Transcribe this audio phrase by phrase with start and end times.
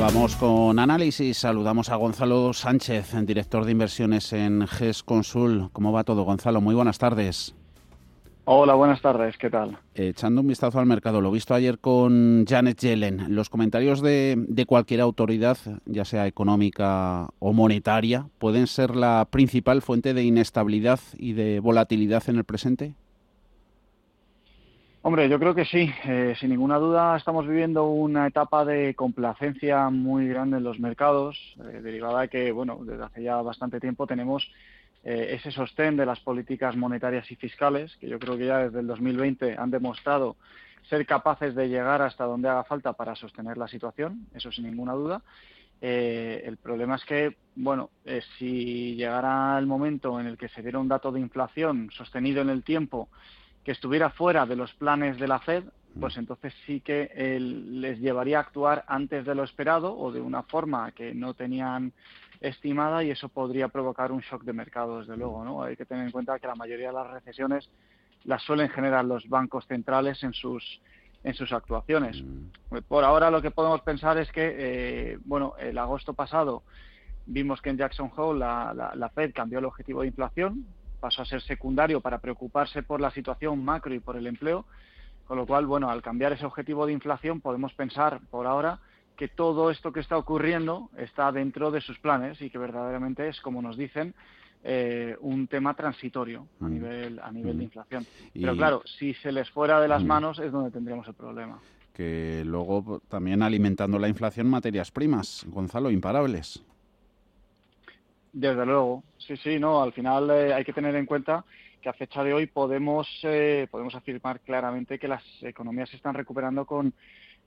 [0.00, 1.36] Vamos con análisis.
[1.36, 5.68] Saludamos a Gonzalo Sánchez, director de inversiones en GES Consul.
[5.74, 6.62] ¿Cómo va todo, Gonzalo?
[6.62, 7.54] Muy buenas tardes.
[8.46, 9.76] Hola, buenas tardes, ¿qué tal?
[9.94, 14.64] Echando un vistazo al mercado, lo visto ayer con Janet Yellen, los comentarios de, de,
[14.64, 21.34] cualquier autoridad, ya sea económica o monetaria, ¿pueden ser la principal fuente de inestabilidad y
[21.34, 22.94] de volatilidad en el presente?
[25.02, 25.90] Hombre, yo creo que sí.
[26.04, 31.38] Eh, sin ninguna duda estamos viviendo una etapa de complacencia muy grande en los mercados,
[31.58, 34.52] eh, derivada de que, bueno, desde hace ya bastante tiempo tenemos
[35.02, 38.80] eh, ese sostén de las políticas monetarias y fiscales, que yo creo que ya desde
[38.80, 40.36] el 2020 han demostrado
[40.90, 44.92] ser capaces de llegar hasta donde haga falta para sostener la situación, eso sin ninguna
[44.92, 45.22] duda.
[45.80, 47.88] el problema es que, bueno,
[48.36, 52.50] si llegara el momento en el que se diera un dato de inflación sostenido en
[52.50, 53.08] el tiempo,
[53.64, 55.64] que estuviera fuera de los planes de la Fed,
[55.98, 56.20] pues mm.
[56.20, 60.92] entonces sí que les llevaría a actuar antes de lo esperado o de una forma
[60.92, 61.92] que no tenían
[62.40, 65.44] estimada y eso podría provocar un shock de mercado, desde luego.
[65.44, 65.62] ¿no?
[65.62, 67.70] Hay que tener en cuenta que la mayoría de las recesiones
[68.24, 70.80] las suelen generar los bancos centrales en sus
[71.22, 72.22] en sus actuaciones.
[72.22, 72.78] Mm.
[72.88, 76.62] Por ahora lo que podemos pensar es que, eh, bueno, el agosto pasado
[77.26, 80.64] vimos que en Jackson Hole la, la Fed cambió el objetivo de inflación,
[81.00, 84.66] pasó a ser secundario para preocuparse por la situación macro y por el empleo,
[85.26, 88.78] con lo cual, bueno, al cambiar ese objetivo de inflación podemos pensar por ahora
[89.16, 93.40] que todo esto que está ocurriendo está dentro de sus planes y que verdaderamente es,
[93.40, 94.14] como nos dicen,
[94.62, 96.70] eh, un tema transitorio a mm.
[96.70, 97.62] nivel a nivel de mm.
[97.62, 98.06] inflación.
[98.34, 100.06] Pero claro, si se les fuera de las mm.
[100.06, 101.58] manos es donde tendríamos el problema.
[101.94, 106.62] Que luego también alimentando la inflación materias primas, Gonzalo, imparables.
[108.32, 111.44] Desde luego, sí, sí, no, al final eh, hay que tener en cuenta
[111.80, 116.14] que a fecha de hoy podemos, eh, podemos afirmar claramente que las economías se están
[116.14, 116.92] recuperando con,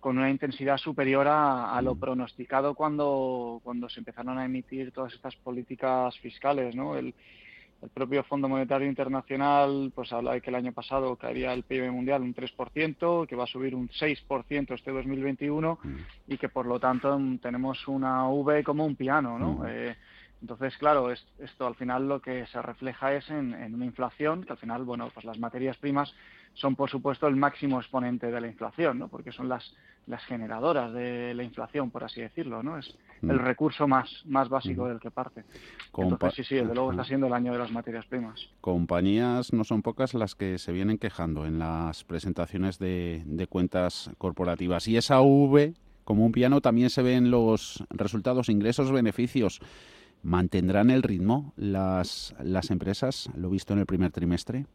[0.00, 2.00] con una intensidad superior a, lo mm.
[2.00, 6.96] pronosticado cuando, cuando se empezaron a emitir todas estas políticas fiscales, ¿no?
[6.96, 7.14] El,
[7.82, 11.90] el propio Fondo Monetario Internacional pues habla de que el año pasado caería el PIB
[11.90, 15.96] mundial un 3%, que va a subir un 6% este 2021 mm.
[16.28, 19.54] y que por lo tanto tenemos una V como un piano, ¿no?
[19.54, 19.66] Mm.
[19.68, 19.96] Eh,
[20.42, 24.58] entonces, claro, esto al final lo que se refleja es en, una inflación, que al
[24.58, 26.12] final, bueno, pues las materias primas
[26.54, 29.06] son, por supuesto, el máximo exponente de la inflación, ¿no?
[29.06, 29.72] Porque son las,
[30.08, 32.76] las generadoras de la inflación, por así decirlo, ¿no?
[32.76, 32.92] Es
[33.22, 33.44] el mm.
[33.44, 34.88] recurso más, más básico mm.
[34.88, 35.44] del que parte.
[35.96, 38.48] Entonces, sí, sí, desde luego está siendo el año de las materias primas.
[38.60, 44.10] Compañías no son pocas las que se vienen quejando en las presentaciones de, de cuentas
[44.18, 44.88] corporativas.
[44.88, 45.72] Y esa V,
[46.02, 49.60] como un piano, también se ven los resultados, ingresos, beneficios.
[50.22, 54.66] ¿Mantendrán el ritmo las, las empresas, lo visto en el primer trimestre?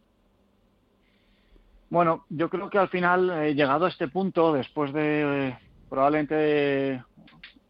[1.90, 5.58] Bueno, yo creo que al final, eh, llegado a este punto, después de eh,
[5.90, 7.02] probablemente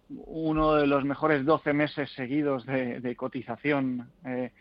[0.09, 4.51] uno de los mejores 12 meses seguidos de, cotización eh,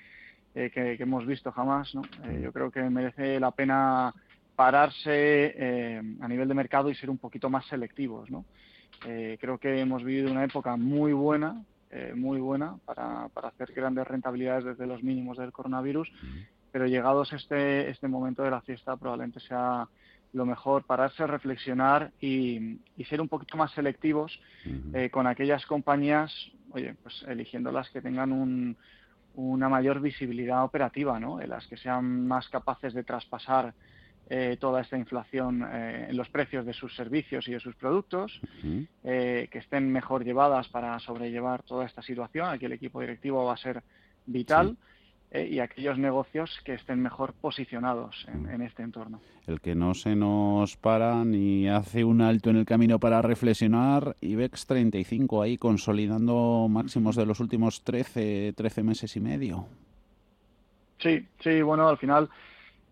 [0.52, 2.02] que, hemos visto jamás, ¿no?
[2.42, 4.12] yo creo que merece la pena
[4.56, 8.28] pararse a nivel de mercado y ser un poquito más selectivos.
[8.28, 8.44] ¿no?
[9.00, 14.06] creo que hemos vivido una época muy buena eh, muy buena para, para, hacer grandes
[14.06, 16.10] rentabilidades desde los mínimos del coronavirus,
[16.72, 19.88] pero llegados este, este momento de la fiesta probablemente sea
[20.32, 24.38] lo mejor pararse, reflexionar y, y ser un poquito más selectivos
[24.92, 26.32] eh, con aquellas compañías,
[26.72, 28.76] oye, pues eligiéndolas que tengan un,
[29.36, 31.40] una mayor visibilidad operativa, ¿no?
[31.40, 33.74] En las que sean más capaces de traspasar
[34.28, 38.40] eh, toda esta inflación eh, en los precios de sus servicios y de sus productos,
[39.04, 42.48] eh, que estén mejor llevadas para sobrellevar toda esta situación.
[42.48, 43.82] Aquí el equipo directivo va a ser
[44.26, 44.76] vital.
[45.32, 49.20] y aquellos negocios que estén mejor posicionados en, en, este entorno.
[49.46, 54.16] El que no se nos para ni hace un alto en el camino para reflexionar,
[54.22, 59.66] IBEX 35 ahí consolidando máximos de los últimos 13, 13 meses y medio.
[60.98, 62.30] Sí, sí, bueno, al final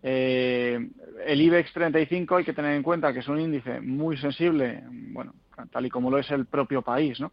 [0.07, 0.87] eh,
[1.25, 5.33] el IBEX 35 hay que tener en cuenta que es un índice muy sensible, bueno,
[5.71, 7.31] tal y como lo es el propio país, ¿no?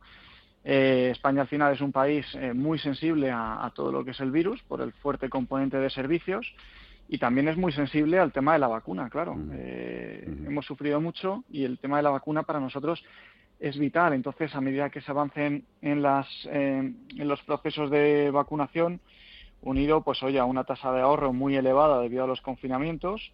[0.64, 4.20] Eh, España al final es un país eh, muy sensible a, todo lo que es
[4.20, 6.54] el virus por el fuerte componente de servicios
[7.08, 9.36] y también es muy sensible al tema de la vacuna, claro.
[9.52, 13.04] Eh, hemos sufrido mucho y el tema de la vacuna para nosotros
[13.60, 14.14] es vital.
[14.14, 18.98] Entonces, a medida que se avancen en, las, en los procesos de vacunación,
[19.62, 23.32] unido pues oye, a una tasa de ahorro muy elevada debido a los confinamientos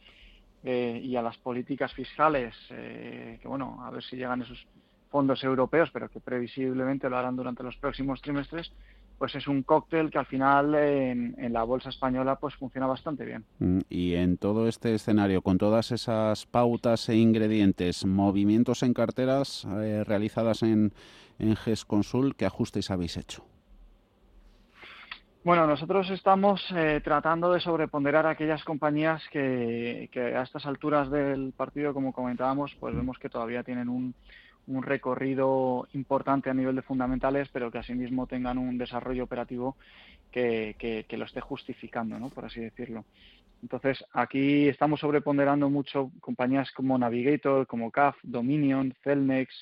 [0.64, 4.66] eh, y a las políticas fiscales, eh, que bueno, a ver si llegan esos
[5.10, 8.72] fondos europeos, pero que previsiblemente lo harán durante los próximos trimestres,
[9.16, 13.44] pues es un cóctel que al final en, la bolsa española pues funciona bastante bien.
[13.58, 19.66] Mm, y en todo este escenario, con todas esas pautas e ingredientes, movimientos en carteras
[19.80, 20.92] eh, realizadas en,
[21.38, 23.44] en GES Consul, ¿qué ajustes habéis hecho?
[25.44, 31.52] Bueno, nosotros estamos eh, tratando de sobreponderar aquellas compañías que, que, a estas alturas del
[31.56, 34.14] partido, como comentábamos, pues vemos que todavía tienen un,
[34.68, 39.76] un recorrido importante a nivel de fundamentales, pero que asimismo tengan un desarrollo operativo
[40.30, 40.76] que,
[41.08, 42.28] que, lo esté justificando, ¿no?
[42.28, 43.04] por así decirlo.
[43.62, 49.52] Entonces, aquí estamos sobreponderando mucho compañías como Navigator, como CAF, Dominion, Celnex,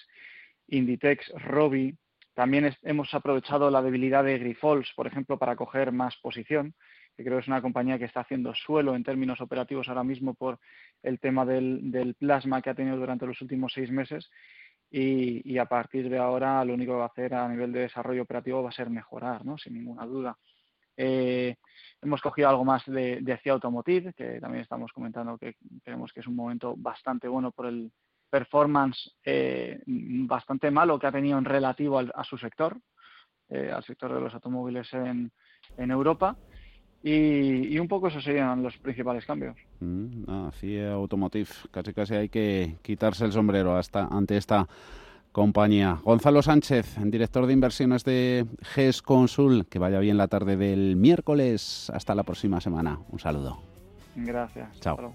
[0.68, 1.96] Inditex, Robi.
[2.36, 6.74] También hemos aprovechado la debilidad de Grifols, por ejemplo, para coger más posición,
[7.16, 10.34] que creo que es una compañía que está haciendo suelo en términos operativos ahora mismo
[10.34, 10.58] por
[11.02, 14.30] el tema del, plasma que ha tenido durante los últimos seis meses
[14.90, 18.24] y, a partir de ahora lo único que va a hacer a nivel de desarrollo
[18.24, 19.56] operativo va a ser mejorar, ¿no?
[19.56, 20.36] sin ninguna duda.
[20.94, 21.56] Eh,
[22.02, 26.20] hemos cogido algo más de, de CIA Automotive, que también estamos comentando que creemos que
[26.20, 27.90] es un momento bastante bueno por el
[28.38, 32.76] performance eh, bastante malo que ha tenido en relativo a su sector,
[33.48, 35.32] eh, al sector de los automóviles en,
[35.78, 36.36] en Europa.
[37.02, 39.56] Y, un poco esos serían los principales cambios.
[39.80, 40.50] Mm, ah,
[40.92, 44.66] Automotive, casi casi hay que quitarse el sombrero hasta ante esta
[45.30, 46.00] compañía.
[46.02, 51.90] Gonzalo Sánchez, director de inversiones de GES Consul, que vaya bien la tarde del miércoles.
[51.94, 52.98] Hasta la próxima semana.
[53.10, 53.62] Un saludo.
[54.16, 54.80] Gracias.
[54.80, 55.14] Chao.